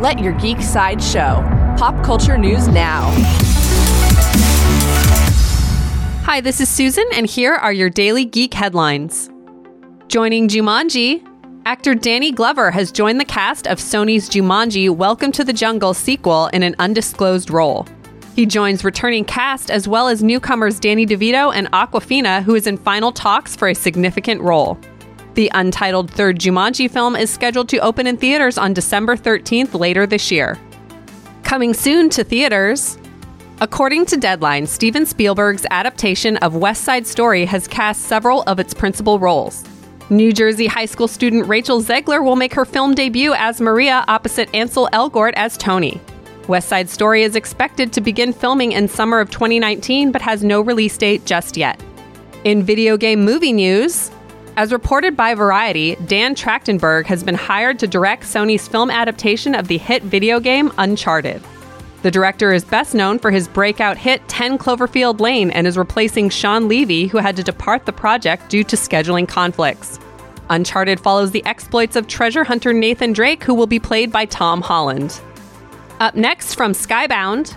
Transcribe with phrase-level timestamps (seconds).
[0.00, 1.44] Let your geek side show.
[1.76, 3.10] Pop culture news now.
[6.24, 9.28] Hi, this is Susan, and here are your daily geek headlines.
[10.08, 11.22] Joining Jumanji,
[11.66, 16.46] actor Danny Glover has joined the cast of Sony's Jumanji Welcome to the Jungle sequel
[16.46, 17.86] in an undisclosed role.
[18.34, 22.78] He joins returning cast as well as newcomers Danny DeVito and Awkwafina, who is in
[22.78, 24.80] final talks for a significant role.
[25.40, 30.06] The untitled third Jumanji film is scheduled to open in theaters on December 13th later
[30.06, 30.58] this year.
[31.44, 32.98] Coming soon to theaters.
[33.62, 38.74] According to Deadline, Steven Spielberg's adaptation of West Side Story has cast several of its
[38.74, 39.64] principal roles.
[40.10, 44.54] New Jersey high school student Rachel Zegler will make her film debut as Maria opposite
[44.54, 46.02] Ansel Elgort as Tony.
[46.48, 50.60] West Side Story is expected to begin filming in summer of 2019 but has no
[50.60, 51.82] release date just yet.
[52.44, 54.10] In video game movie news,
[54.56, 59.68] as reported by Variety, Dan Trachtenberg has been hired to direct Sony's film adaptation of
[59.68, 61.42] the hit video game Uncharted.
[62.02, 66.30] The director is best known for his breakout hit 10 Cloverfield Lane and is replacing
[66.30, 69.98] Shawn Levy, who had to depart the project due to scheduling conflicts.
[70.48, 74.62] Uncharted follows the exploits of treasure hunter Nathan Drake, who will be played by Tom
[74.62, 75.20] Holland.
[76.00, 77.54] Up next from Skybound,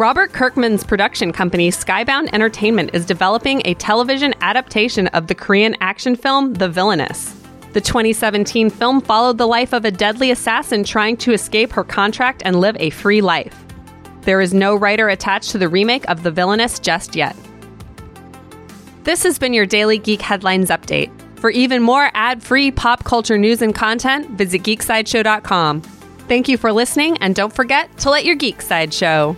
[0.00, 6.16] Robert Kirkman's production company, Skybound Entertainment, is developing a television adaptation of the Korean action
[6.16, 7.34] film The Villainess.
[7.74, 12.40] The 2017 film followed the life of a deadly assassin trying to escape her contract
[12.46, 13.54] and live a free life.
[14.22, 17.36] There is no writer attached to the remake of The Villainess just yet.
[19.04, 21.10] This has been your Daily Geek Headlines Update.
[21.40, 25.82] For even more ad free pop culture news and content, visit geeksideshow.com.
[26.26, 29.36] Thank you for listening, and don't forget to let your geek side show.